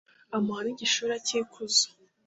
amuha 0.35 0.61
n'igishura 0.63 1.15
cy'ikuzo 1.25 1.87